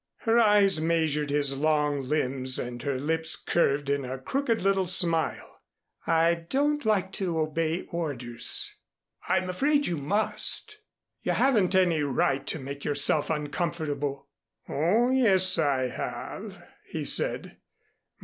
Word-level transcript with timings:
Her 0.21 0.39
eyes 0.39 0.81
measured 0.81 1.29
his 1.29 1.55
long 1.55 2.01
limbs 2.09 2.57
and 2.57 2.81
her 2.81 2.97
lips 2.99 3.35
curved 3.35 3.87
in 3.87 4.03
a 4.03 4.17
crooked 4.17 4.61
little 4.63 4.87
smile. 4.87 5.61
"I 6.07 6.47
don't 6.49 6.83
like 6.83 7.11
to 7.11 7.37
obey 7.37 7.85
orders." 7.91 8.77
"I'm 9.29 9.47
afraid 9.47 9.85
you 9.85 9.97
must." 9.97 10.79
"You 11.21 11.33
haven't 11.33 11.75
any 11.75 12.01
right 12.01 12.47
to 12.47 12.57
make 12.57 12.83
yourself 12.83 13.29
uncomfortable." 13.29 14.27
"Oh, 14.67 15.11
yes, 15.11 15.59
I 15.59 15.89
have," 15.89 16.57
he 16.89 17.05
said. 17.05 17.57